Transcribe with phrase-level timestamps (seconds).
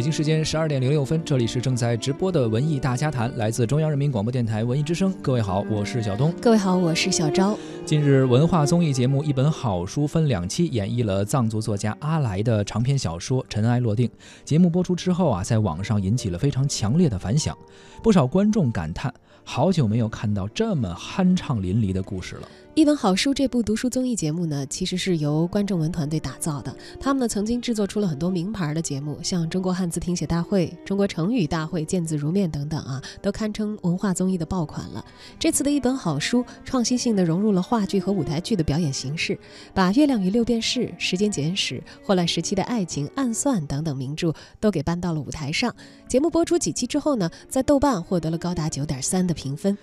[0.00, 5.14] 北京时间十二点零六分，这里是正在直播的文艺大家谈，来自中央人民广播电台文艺之声。
[5.20, 6.32] 各位好，我是小东。
[6.40, 7.54] 各位好，我是小昭。
[7.84, 14.08] 近日，文化综艺节目《一本好书》分两期演绎了藏族作家阿来的长篇小说《尘埃落定》。
[14.42, 17.54] 节目播出之后啊，在网上引起了非常强烈的反响，
[18.02, 19.12] 不少观众感叹：
[19.44, 22.48] 好久没有看到这么酣畅淋漓的故事了。
[22.80, 26.74] 一本好书这部读书综艺节目呢，其实是由观众文团队打造的。
[26.98, 35.04] 他们呢曾经制作出了很多名牌的节目，像中国汉字听写大会、中国成语大会、见字如面等等啊，都堪称文化综艺的爆款了。
[35.38, 39.38] 这次的一本好书，创新性的融入了话剧和舞台剧的表演形式，
[39.74, 45.74] 把《月亮与六便士》《时间简史》《霍乱时期的爱情》《暗算》等等名著都给搬到了舞台上。
[46.08, 49.76] 节目播出几期之后呢，在豆瓣获得了高达九点三的评分。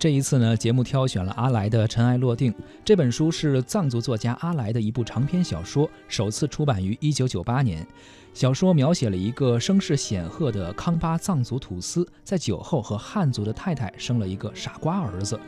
[0.00, 2.50] 这一次呢，节目挑选了阿来的《尘埃落定》
[2.82, 7.86] 这本书，是藏族作家阿来的一部长篇小说，首次出版于一九九八年。
[8.32, 15.38] 小说描写了一个声势显赫的康巴藏族土司，在酒后和汉族的太太生了一个傻瓜儿子。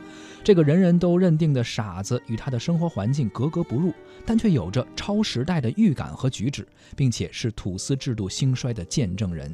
[0.43, 3.91] 这个人人都认定的傻子，与他的生活环境格格不入，
[4.23, 9.51] 但却有着超时代的预感和举止，并且是土司制度兴衰的见证人。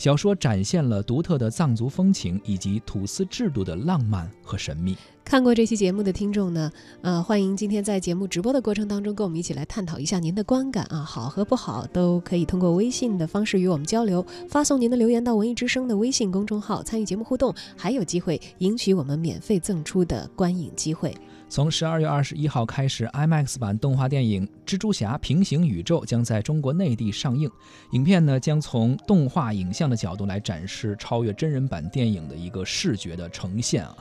[0.00, 4.96] 小说展现了独特的藏族风情以及土司制度的浪漫和神秘。
[5.22, 21.14] 看过这期节目的听众呢，呃，欢迎今天在节目直播的过程当中，跟我们一起来探讨一下您的观感啊，好和不好都可以通过微信的方式与我们交流，发送您的留言到文艺之声的微信公众号，参与节目互动，还有机会赢取我们免费赠出的观影机会。
[21.50, 27.50] 从十二月二十一号开始，IMAX 版动画电影《蜘蛛侠：平行宇宙》将在中国内地上映。
[27.90, 33.96] 影片呢将从动画影像的角度来展示超越真人版电影的一个视觉的呈现啊。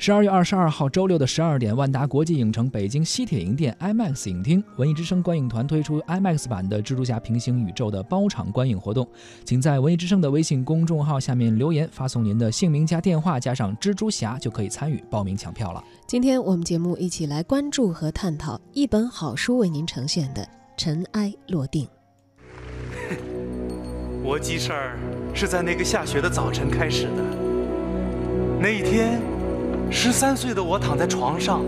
[0.00, 9.04] 十二月二十二号周六的十二点，万达国际影城北京西铁营店 IMAX 影厅，文艺之声观影团推出 IMAX 版的《蜘蛛侠：平行宇宙》的包场观影活动，
[9.44, 15.82] 请在文艺之声的微信公众号下面留言，发送您的姓名加电话加上蜘蛛侠，就可以参与报名抢票了。
[16.06, 20.42] 今天我们节目一起来关注和探讨一本好书为您呈现的
[20.76, 21.84] 《尘埃落定》。
[24.22, 24.96] 我记事儿
[25.34, 27.24] 是在那个下雪的早晨开始的，
[28.60, 29.20] 那一天。
[29.90, 31.62] 十三岁的我躺在床上，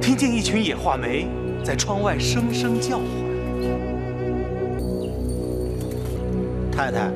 [0.00, 1.26] 听见一群野画眉
[1.64, 3.06] 在窗外声声叫唤。
[6.70, 7.10] 太太，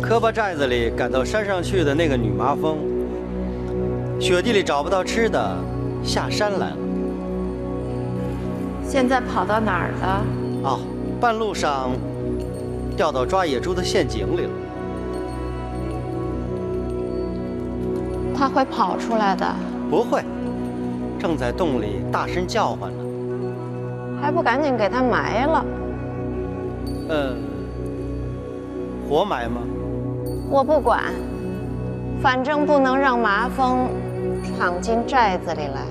[0.00, 2.78] 磕巴寨子里赶到山上去的那个女麻风，
[4.18, 5.56] 雪地里找不到吃的，
[6.02, 6.76] 下山来了。
[8.88, 10.24] 现在跑到哪儿了？
[10.64, 10.80] 哦，
[11.20, 11.90] 半路上
[12.96, 14.50] 掉到抓野猪的陷阱里了。
[18.40, 19.54] 他会跑出来的，
[19.90, 20.24] 不会，
[21.18, 23.04] 正在洞里大声叫唤呢，
[24.18, 25.64] 还不赶紧给他埋了？
[27.10, 27.34] 呃，
[29.06, 29.60] 活埋吗？
[30.48, 31.12] 我不管，
[32.22, 33.90] 反正不能让麻风
[34.42, 35.84] 闯进寨子里来。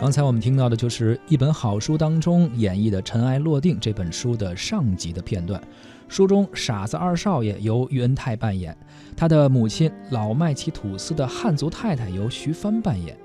[0.00, 5.60] 刚才我们听到的就是一本好书当中演绎的《尘埃落定》这本书的上集的片段。
[6.08, 8.76] 书中傻子二少爷由喻恩泰扮演，
[9.16, 13.16] 他的母亲老麦其土司的汉族太太由徐帆扮演。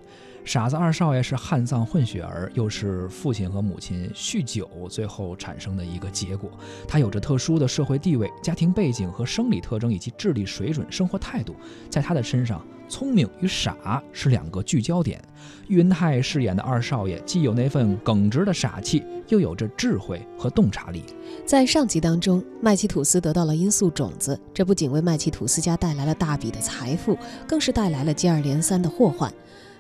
[0.43, 6.49] 傻子二少爷是汉藏混血儿，又是父亲和母亲酗酒最后产生的一个结果。
[6.87, 11.55] 他有着特殊的社会地位、家庭背景和生理特征，以及智力水准、生活态度，
[11.91, 15.23] 在他的身上，聪明与傻是两个聚焦点。
[15.69, 21.01] 喻恩泰饰演的二少爷，既有那份耿直的傻气，又有着智慧和洞察力。
[21.45, 29.33] 在上集当中，麦奇吐司得到了罂粟种子，这不仅为麦奇吐司家带来了大笔的财富，更是带来了接二连三的祸患。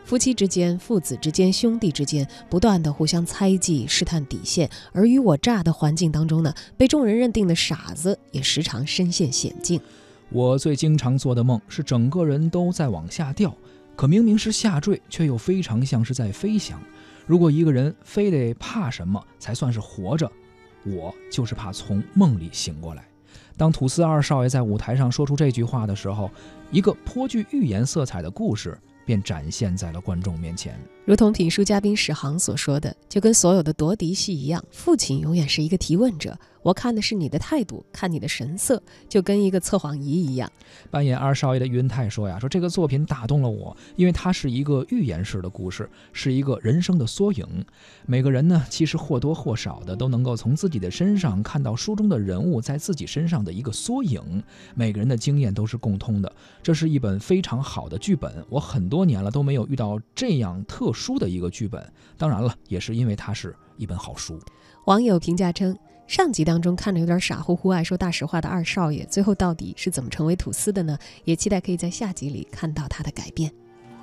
[0.05, 9.79] 夫妻之间、父子之间、兄弟之间，不断的互相猜忌、试探底线，尔虞我诈的环境当中呢，被众人认定的傻子也时常身陷险境。
[10.31, 13.55] 我最经常做的梦是整个人都在往下掉，
[13.95, 16.81] 可明明是下坠，却又非常像是在飞翔。
[17.25, 20.31] 如果一个人非得怕什么才算是活着，
[20.85, 23.05] 我就是怕从梦里醒过来。
[23.57, 26.31] 当土司二少爷在舞台上说出这句话的时候，
[26.71, 28.77] 一个颇具寓言色彩的故事。
[29.03, 36.37] 便展现在了观众面前，如同评书嘉宾史航所说的，就跟所有的夺嫡戏一样，父亲永远是一个提问者。
[36.63, 40.47] 我看的是你的态度，看你的神色，就跟一个测谎仪一样。
[40.91, 47.65] 扮演二少爷的于文泰说呀：“说这个作品打动了我，因为它是一个寓言式的故事，是一个人生的缩影。
[48.05, 54.21] 每个人呢，其实或多或少的都能够从自己的身上看到书中的人物在自己身上的一个缩影。
[54.75, 56.31] 每个人的经验都是共通的。
[56.61, 61.91] 这是一本非常好的剧本，我很多年了都没有遇到这样特殊的一个剧本。
[62.17, 64.39] 当然了，也是因为它是一本好书。
[64.85, 65.77] 网友评价称，
[66.07, 70.97] 上集当中看着有点傻乎乎、爱说大实话的二少爷，最后到底是怎么成为吐司的呢？
[71.23, 73.51] 也期待可以在下集里看到他的改变。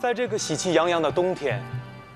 [0.01, 1.61] 在这个喜气洋洋的冬天，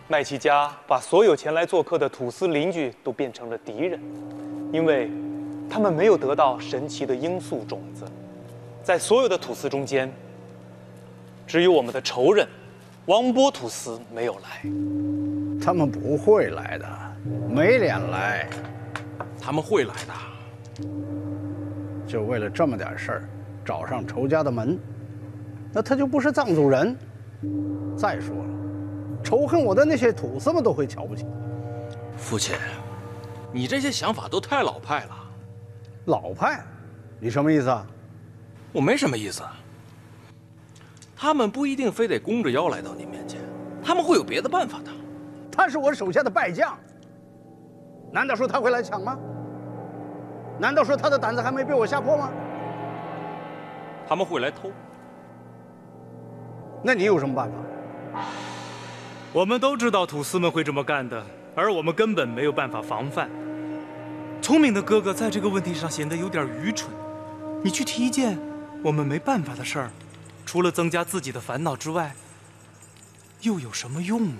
[0.08, 4.00] 麦琪家把所有前来做客的吐司邻居都变成了敌人，
[4.72, 5.10] 因为
[5.68, 8.04] 他们没有得到神奇的罂粟种子。
[8.82, 10.12] 在所有的吐司中间，
[11.46, 12.48] 只有我们的仇人
[13.06, 14.62] 王波土司没有来。
[15.60, 16.86] 他们不会来的，
[17.48, 18.48] 没脸来。
[19.40, 20.86] 他们会来的，
[22.06, 23.28] 就为了这么点事儿，
[23.64, 24.78] 找上仇家的门，
[25.72, 26.96] 那他就不是藏族人。
[27.96, 28.44] 再说了，
[29.24, 31.26] 仇恨我的那些土司们都会瞧不起。
[32.16, 32.54] 父亲，
[33.52, 35.16] 你这些想法都太老派了。
[36.04, 36.62] 老派？
[37.18, 37.84] 你什么意思啊？
[38.72, 39.42] 我没什么意思。
[41.22, 43.40] 他们不一定非得弓着腰来到你面前，
[43.80, 44.90] 他们会有别的办法的。
[45.52, 46.76] 他是我手下的败将，
[48.10, 49.16] 难道说他会来抢吗？
[50.58, 52.28] 难道说他的胆子还没被我吓破吗？
[54.08, 54.72] 他们会来偷。
[56.82, 58.22] 那你有什么办法？
[59.32, 61.24] 我们都知道土司们会这么干的，
[61.54, 63.30] 而我们根本没有办法防范。
[64.40, 66.90] 聪明的哥哥在这个问题上显得有点愚蠢。
[67.62, 68.36] 你去提一件
[68.82, 69.88] 我们没办法的事儿，
[70.44, 72.14] 除了增加自己的烦恼之外，
[73.40, 74.36] 又有什么用呢？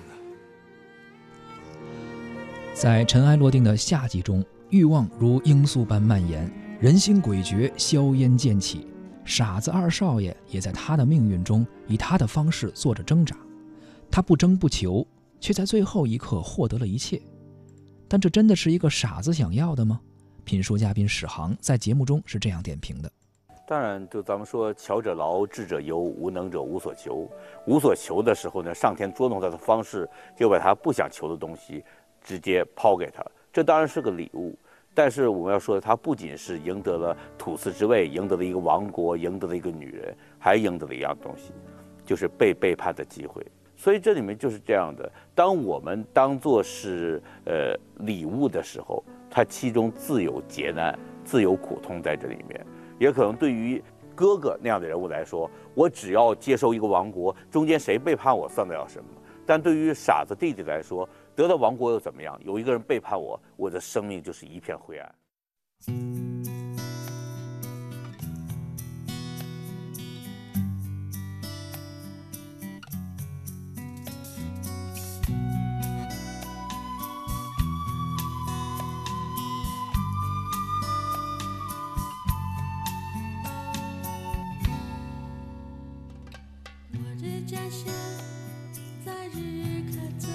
[2.73, 8.87] 在尘埃落定的夏季中，欲望如罂粟般蔓延，人心诡谲，硝烟渐起。
[9.25, 13.37] 傻子二少爷也在他的命运中以他的方式做着挣扎。
[14.11, 15.07] 他不争不求，
[15.39, 17.21] 却在最后一刻获得了一切。
[18.07, 19.99] 但这真的是一个傻子想要的吗？
[20.43, 23.11] 品书嘉宾史航在节目中是这样点评的：
[23.65, 27.27] 当然，就咱们说，巧者劳，智者忧，无能者无所求。
[27.65, 31.83] 无所求的时候呢，上天捉弄他的方式，就把他不想求的东西
[32.21, 33.23] 直接抛给他。
[33.53, 34.53] 这当然是个礼物。
[34.93, 41.51] 但是我们要说，他不仅是赢得了土司之位，赢得了一个王国，赢得了一个女人，还赢得了一样东西，
[42.05, 43.43] 就是被背叛的机会。
[43.75, 47.75] 所以这里面就是这样的：当我们当做是呃
[48.05, 52.63] 礼物的时候，它其中自有劫难，自有苦痛在这里面。
[53.03, 53.83] 也可能对于
[54.15, 59.09] 哥哥那样的人物来说，我只要接受一个王国，中间谁背叛我算得了什么？
[59.45, 62.39] 但对于傻子弟弟来说，得到王国又怎么样？
[62.45, 66.32] 有一个人背叛我，我的生命就是一片灰暗。
[87.53, 87.93] 家乡
[89.05, 89.37] 在日
[89.91, 90.27] 喀则，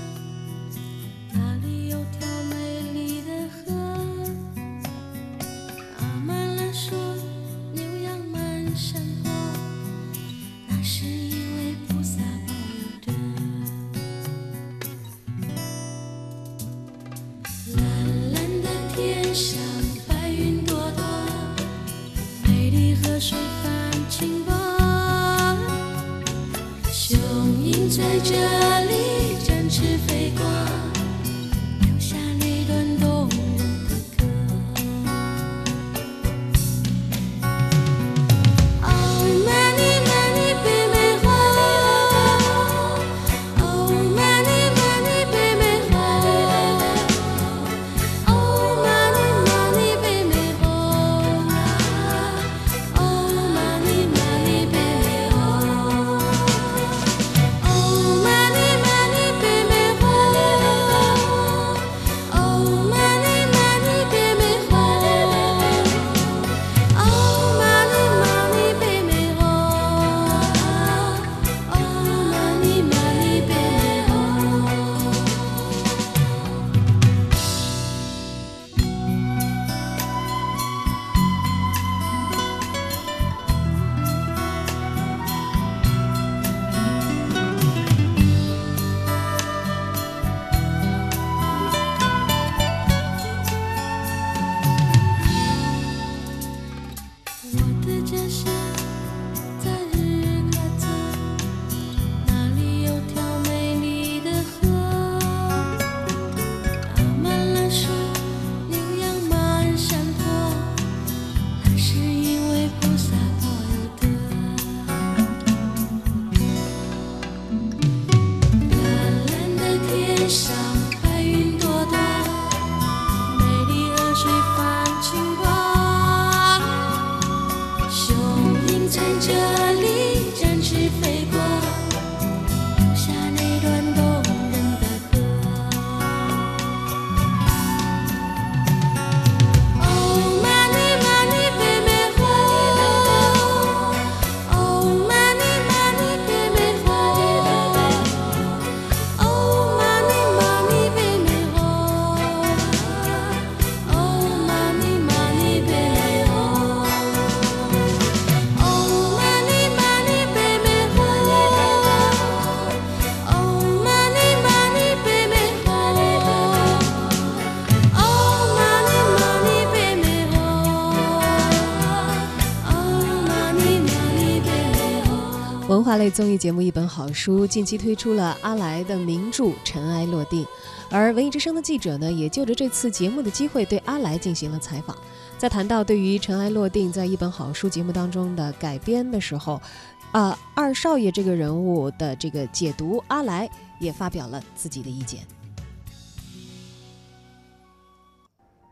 [175.78, 180.44] 文化类综艺节目《一本好书》近期推出了阿来的名著《尘埃落定》，
[180.90, 184.98] 而文艺之声的记者呢，也就着这次节目的机会对阿来进行了采访。
[185.38, 189.62] 在谈到对于《尘埃落定》在《一本好书》节目当中的改编的时候，
[190.10, 195.20] 啊、二少爷这个人物的这个解读，阿来也发表了自己的意见。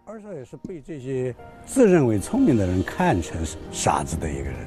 [0.04, 1.32] 二少爷是被这些
[1.64, 4.66] 自认为聪明的人看成傻子的一个人，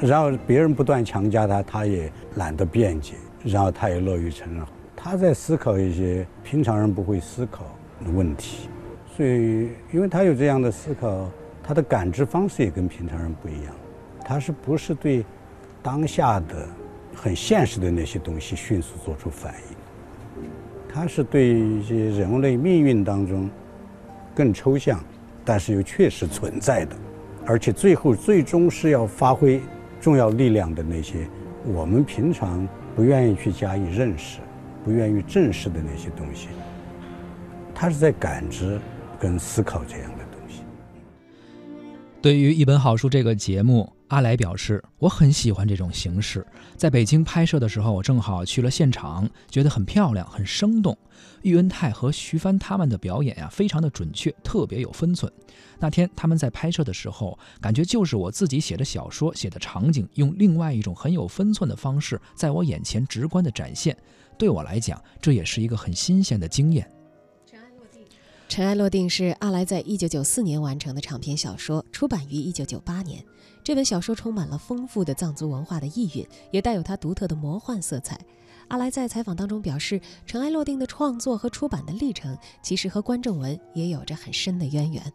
[0.00, 3.14] 然后别人不断强加他，他也懒得辩解，
[3.44, 4.64] 然后他也乐于承认，
[4.96, 7.64] 他在思考一些平常人不会思考
[8.04, 8.68] 的问题，
[9.16, 11.28] 所以因为他有这样的思考，
[11.62, 13.74] 他的感知方式也跟平常人不一样，
[14.24, 15.24] 他是不是对
[15.82, 16.68] 当下的
[17.14, 20.48] 很现实的那些东西迅速做出反应？
[20.88, 23.48] 他是对一些人类命运当中。
[24.34, 25.02] 更抽象，
[25.44, 26.94] 但是又确实存在的，
[27.44, 29.60] 而且最后最终是要发挥
[30.00, 31.28] 重要力量的那些
[31.64, 34.38] 我们平常不愿意去加以认识、
[34.84, 36.48] 不愿意正视的那些东西，
[37.74, 38.78] 他是在感知
[39.18, 40.62] 跟思考这样的东西。
[42.22, 46.46] 对于《一本好书》这个节目，阿来表示：“我很喜欢这种形式。
[46.76, 50.96] 在北京拍摄的时候，我正好去了现场，觉得很漂亮，很生动。
[51.42, 55.30] 喻恩泰和徐帆他们的表演呀、非常的准确，特别有分寸。
[55.78, 63.96] 那天他们在拍摄的时候，感觉就是我自己写的小说、写的场景，用另外一种很有分寸的方式，在我眼前直观的展现。
[64.38, 66.90] 对我来讲，这也是一个很新鲜的经验。”
[67.50, 68.02] 《尘埃落定》
[68.48, 73.22] 尘埃落定是阿来在1994年完成的长篇小说，出版于1998年。
[73.68, 78.18] 这本小说充满了丰富的藏族文化的意蕴，也带有它独特的魔幻色彩。
[78.68, 85.12] 阿来在采访当中表示，《尘埃落定》的创作和出版的历程，其实和关正文也有着很深的渊源。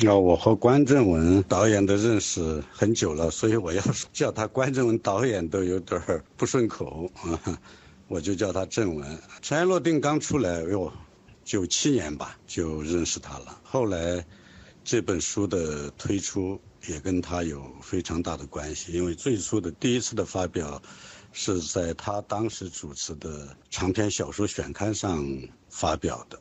[0.00, 3.80] 那我和关正文导演的认识很久了，所以我要
[4.12, 6.02] 叫他关正文导演都有点
[6.36, 7.60] 不顺口啊，
[8.08, 9.08] 我就叫他正文。
[9.40, 10.92] 《尘埃落定》刚出来，哟，
[11.44, 13.56] 九七年吧就认识他了。
[13.62, 14.26] 后来
[14.82, 20.80] 这本书的推出也跟他有非常大的关系，因为最初的第一次的发表
[21.32, 25.26] 是在他当时主持的长篇小说选刊上
[25.68, 26.40] 发表的。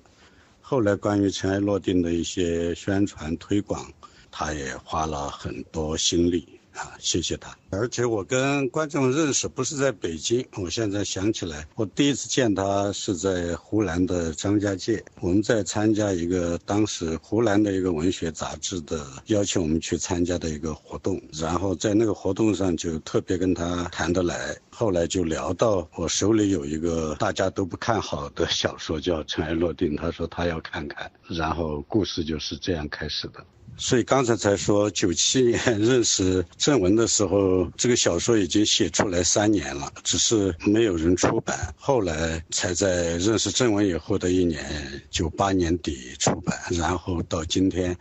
[0.62, 3.92] 后来关于尘埃落定的一些宣传推广，
[4.30, 7.58] 他也花了很多心力啊，谢谢他。
[7.72, 24.56] 而且我跟观众认识不是在北京，我现在想起来，我第一次见他是在湖南的张家界，我们在参加一个当时湖南的一个文学杂志的邀请我们去参加的一个活动，然后在那个活动上就特别跟他谈得来。
[24.70, 33.44] 后来就聊到我手里有一个大家都不看好的小说叫《尘埃落定》，他说他要看看，然后故事就是这样开始的。
[33.78, 41.74] 所以刚才才说，九七年 认识郑文的时候，这个小说已经写出来三年了，只是没有人出版。
[41.78, 44.66] 后来才在认识郑文以后的一年，
[45.12, 47.98] 九八年底出版，然后到今天。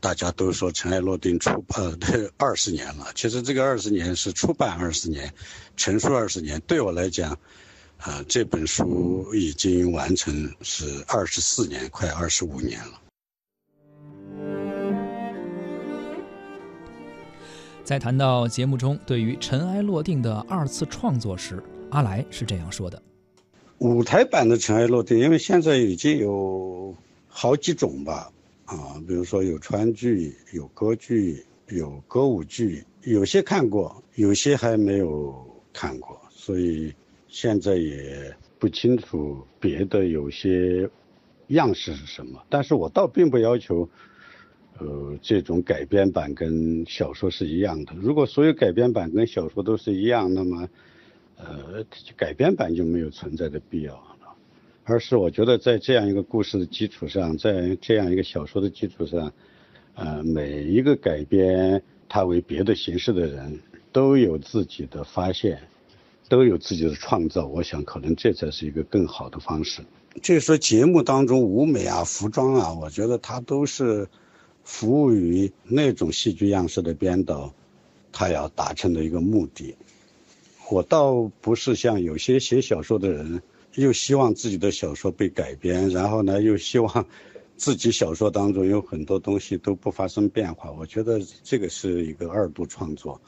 [0.00, 1.94] 大家都说《尘埃落定》出呃，
[2.38, 3.12] 二十年了。
[3.14, 5.32] 其实这个二十年是出版二十年，
[5.76, 6.58] 成书二十年。
[6.66, 7.38] 对我来讲，
[7.98, 12.98] 啊、这本书已经完成是二十四年，快二十五年了。
[17.84, 21.60] 在谈到节目中对于《尘埃落定》的二次创作时，
[21.90, 23.02] 阿来是这样说的：
[23.78, 26.94] 舞台版的《尘埃落定》，因为现在已经有
[27.26, 28.30] 好几种吧，
[28.66, 36.94] 啊，比如说有川剧、有歌剧、有歌舞剧，有些看过，有些还没有看过，所以
[37.26, 40.88] 现在也不清楚别的有些
[41.48, 42.40] 样式是什么。
[42.48, 43.88] 但是我倒并不要求，
[44.78, 47.92] 呃，这种改编版跟小说是一样的。
[47.96, 50.68] 如果所有改编版跟小说都是一样，那么，
[51.36, 51.84] 呃，
[52.16, 54.06] 改编版就没有存在的必要了。
[54.84, 59.32] 而是我觉得在这样一个故事的基础上，在这样一个小说的基础上，
[59.94, 63.60] 呃，每一个改编它为别的形式的人，
[63.92, 65.60] 都有自己的发现，
[66.28, 67.46] 都有自己的创造。
[67.46, 69.82] 我想，可能这才是一个更好的方式。
[70.20, 74.08] 就是说，节目当中舞美啊、服装啊，我觉得它都是
[74.64, 77.52] 服务于那种戏剧样式的编导，
[78.12, 79.74] 他要达成的一个目的。
[80.70, 83.42] 我倒不是像有些写小说的人，
[83.74, 87.06] 又希望自己的小说被改编，然后呢，又希望
[87.56, 90.72] 自己小说当中有很多东西都不发生变化。
[90.72, 93.20] 我觉得这个是一个二度创作，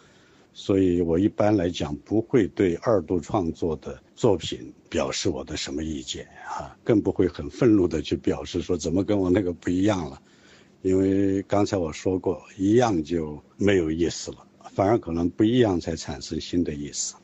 [0.55, 10.21] 所以我一般来讲不会对二度创作的作品表示我的什么意见啊，更不会很愤怒的去表示说怎么跟我那个不一样了，
[10.85, 17.15] 因为刚才我说过，一样就没有意思了，反而可能不一样才产生新的意思。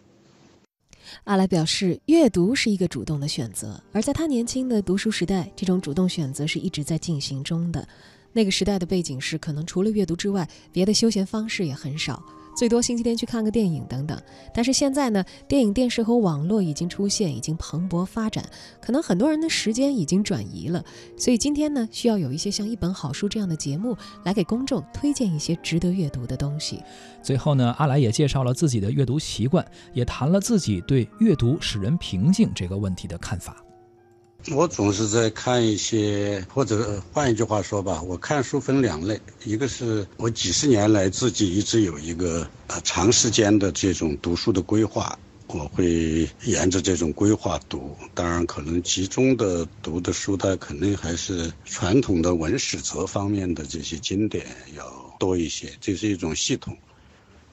[1.24, 7.86] 阿来表示，阅读是一个主动的选择，而在他年轻的读书时代，这种主动选择是一直在进行中的。
[8.32, 12.24] 那个时代的背景是，可能除了阅读之外，别的休闲方式也很少，
[12.60, 14.20] 最多星期天去看个电影等等。
[14.52, 18.44] 但是现在呢，电影、电视和网络已经出现，已经蓬勃发展，
[18.82, 20.84] 可能很多人的时间已经转移了。
[21.16, 26.82] 所以今天呢，需要有一些像一本好书这样的节目，来给公众推荐一些值得阅读的东西。
[27.22, 33.56] 最后呢，阿来也介绍了自己的阅读习惯，也谈了自己对阅读使人平静这个问题的看法。
[34.48, 45.16] 我总是在看一些，或者换一句话说吧，我看书分两类，一个是我几十年来自己一直有一个呃长时间的这种读书的规划，
[45.48, 47.94] 我会沿着这种规划读。
[48.14, 56.76] 当然，可能集中的读的书，它肯定还是传统的文史哲方面的这些经典要多一些，这是一种系统。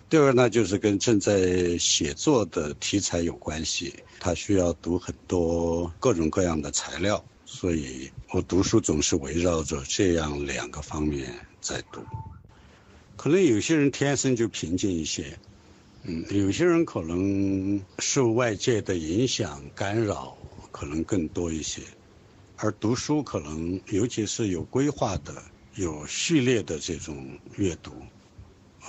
[0.09, 12.01] 第二呢，就是跟正在写作的题材有关系，他需要读很多各种各样的材料，所以我读书总是围绕着这样两个方面在读。
[13.17, 15.37] 可能有些人天生就平静一些，
[16.03, 20.37] 嗯，有些人可能受外界的影响干扰
[20.71, 21.81] 可能更多一些，
[22.55, 25.43] 而读书可能尤其是有规划的、
[25.75, 27.91] 有序列的这种阅读，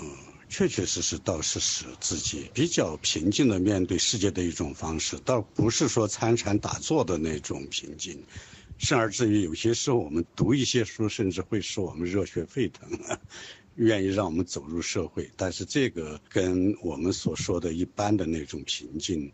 [0.01, 0.07] 嗯。
[0.49, 8.23] 确确实实倒是使自己比较平静的面对世界的一种方式，倒不是说参禅打坐的那种平静，
[8.79, 12.89] 甚而至于有些时候我们读一些书，甚至会使我们热血沸腾，
[13.75, 15.31] 愿意让我们走入社会。
[15.37, 19.31] 但是这个跟我们所说的一般的那种平静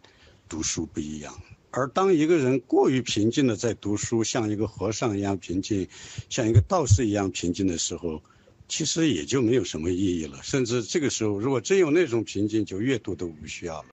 [0.48, 1.40] 读书不一样。
[1.70, 5.88] 而当一个人过于平静的在读书，像一个和尚一样平静，
[6.28, 8.22] 像一个道士一样平静的时候，
[8.66, 13.88] 其实也就没有什么意义了，甚至这个时候，如果真有那种平静，就阅读都不需要了。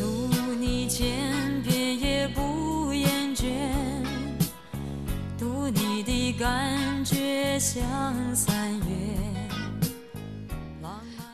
[0.00, 3.44] 读你千遍也不厌倦，
[5.38, 9.05] 读你的感觉像三月。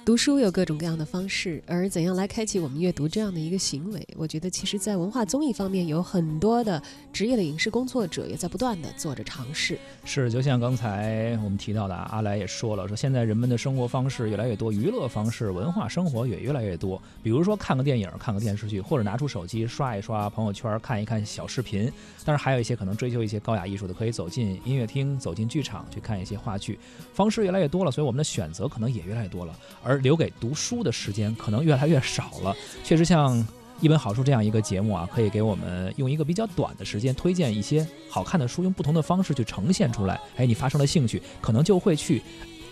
[0.04, 9.78] 读书有各种各样的方式，而怎样来开启我们阅读这样的一个行为，我觉得其实在文化综艺方面有很多的职业的影视工作者也在不断的做着尝试。
[10.04, 17.00] 是，就像刚才我们提到的，阿来也说了，说现在人们的生活方式越来越多，娱乐方式、文化生活也越来越多。
[17.22, 21.84] 比如说看个电影、看个电视剧，或者拿出手机刷一刷朋友圈、看一看小视频。
[22.24, 26.76] 当然，还有一些可能追求一些高雅艺术的，可以走进音乐厅、走进剧场去看一些话剧。
[27.14, 32.56] 方式越来越多了，所以我们的选择可能也越来越多了，而而留给读书的时间可能越来越少了。
[32.82, 33.46] 确实，像
[33.80, 40.18] 一本好书这样一个节目啊，可以给我们用一个比较短的时间推荐一些好看的书，用不同的方式去呈现出来。
[40.36, 42.22] 哎，你发生了兴趣，可能就会去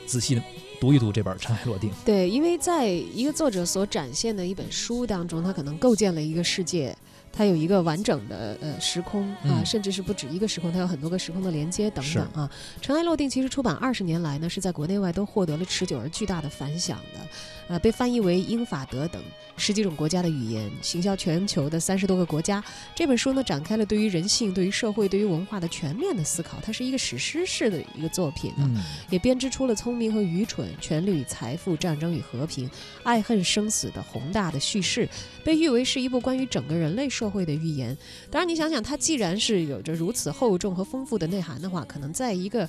[0.07, 0.41] 仔细
[0.81, 1.91] 读一读这本《尘埃落定》。
[2.05, 6.97] 对，因为在一个作者所展现的一本书当中，他可能构建了一个世界。
[7.33, 12.51] 它有一个完整的呃时空啊，嗯甚至是不止一个时空，它有很多个时空的连接等等啊。
[12.85, 17.21] 《尘埃落定》其实出版二十年来呢，是在国内外都获得了持久而巨大的反响的，
[17.69, 19.23] 呃，被翻译为英法德等
[19.57, 22.63] 十几种国家的语言，行销全球的三十多个国家。
[22.95, 28.61] 这本书呢，展开了对于人性、对于社会、对于文化的全面的思考，它是一个史诗式的一个作品啊。
[28.61, 32.69] 嗯，也编织出了聪明和愚蠢、权力与财富、战争与和平、
[33.03, 35.09] 爱恨生死的宏大的叙事，
[35.45, 37.95] 被誉为是一部关于整个人类社会的预言。
[38.31, 42.67] 当然，你想想，它既然是有着如此厚重和丰富的内涵的话，可能在一个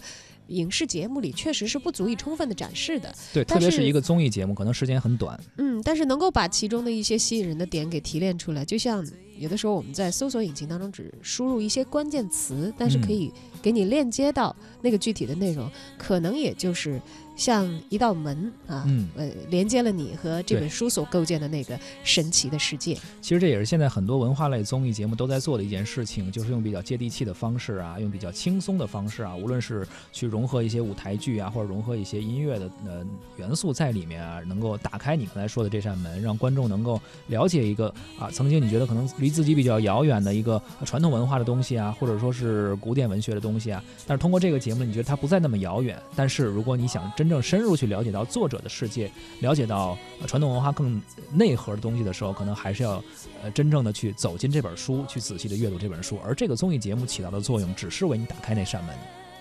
[0.47, 3.15] 影视节目里确实是不足以充分的展示的。
[3.33, 5.39] 对，特别是一个综艺节目，可能时间很短。
[5.57, 17.01] 嗯，但是能够把其中的一些吸引人的点给提炼出来，就像有的时候我们在搜索引擎当中只输入一些关键词，但是可以给你链接到那个具体的内容，可能也就是
[17.41, 22.95] 像一道门啊，嗯呃，连接了你和这本书所构建的那个神奇的世界。
[23.19, 33.03] 其实这也是现在很多文化类综艺节目都在做的一件事情，就是用比较接地气的方式啊，用比较轻松的方式啊，无论是去融合一些舞台剧啊，或者融合一些音乐的呃
[33.37, 45.99] 元素在里面啊，能够打开你刚才说的这扇门，让观众能够了解一个啊曾经你觉得可能离自己比较遥远的一个呃传统文化的东西啊，或者说是古典文学的东西啊，但是通过这个节目，你觉得它不再那么遥远。
[46.15, 53.03] 但是如果你想真正深入去了解到作者的世界，了解到、传统文化更内核的东西的时候，可能还是要
[53.41, 56.19] 呃真正的去走进这本书，去仔细的阅读这本书。
[56.23, 58.93] 而这个综艺节目起到的作用，只是为你打开那扇门。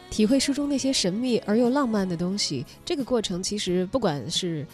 [0.08, 4.64] 体会书中那些神秘而又浪漫的东西，这个过程其实不管是。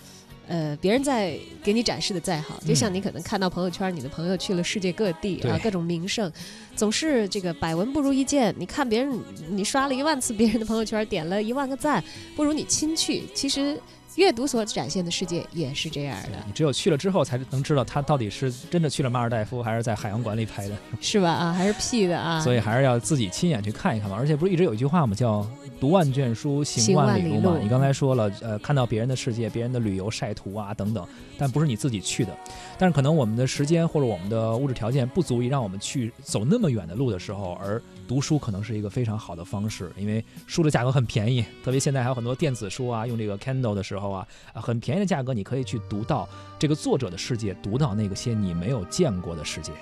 [0.48, 6.30] 呃，别人在给你展示的再好，就像你可能看到朋友圈，你的朋友去了世界各地啊，各种名胜，
[6.74, 8.54] 总是这个百闻不如一见。
[8.56, 9.18] 你看别人，
[9.50, 12.02] 你刷了一万次别人的朋友圈，点了一万个赞，
[12.36, 13.24] 不如你亲去。
[13.34, 13.78] 其实
[14.14, 20.76] 阅读所展现的世界也是这样的，你只有去了之后，才能知道他到底是真的去了马尔代夫，还是在海洋馆里拍的。
[21.00, 21.30] 是吧？
[21.30, 22.40] 啊，还是 P 的啊？
[22.40, 24.16] 所以还是要自己亲眼去看一看嘛。
[24.16, 25.46] 而且不是一直有一句话嘛，叫
[25.78, 27.52] “读万卷书，行行万里路”嘛。
[27.52, 31.06] 路你刚才说了，呃，看到别人的世界、别人的旅游晒图啊等等，
[31.38, 32.36] 但不是你自己去的。
[32.78, 49.72] 但是可能我们的时间或者我们的物质条件不足以让我们去走那么远的路的时候，而读书可能是一个非常好的方式，因为书的价格很便宜，特别现在还有很多电子书啊，用这个 Kindle 的时候啊，啊很便宜的价格，你可以去读到这个作者的世界，读到那个些你没有见过的世界。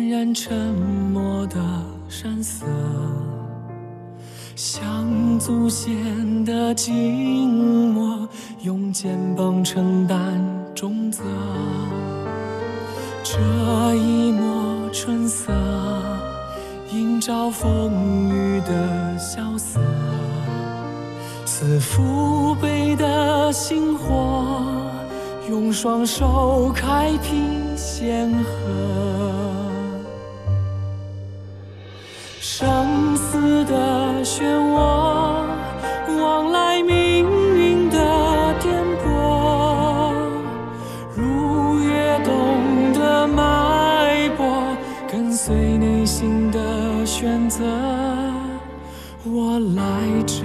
[0.00, 0.56] 点燃沉
[1.12, 1.56] 默的
[2.08, 2.64] 山色，
[4.56, 8.26] 像祖先的静默，
[8.62, 10.42] 用肩膀承担
[10.74, 11.22] 重责。
[13.22, 13.38] 这
[13.96, 15.52] 一抹春色，
[16.94, 19.78] 映照风雨的萧瑟，
[21.44, 24.46] 似父辈的星火。
[25.50, 27.42] 用双手开辟
[27.76, 29.19] 险河，
[32.60, 35.46] 生死的漩涡，
[36.20, 37.24] 往来命
[37.56, 37.96] 运的
[38.60, 40.12] 颠簸，
[41.16, 44.76] 如跃动的脉搏，
[45.10, 47.64] 跟随内心的选择，
[49.24, 50.44] 我来着。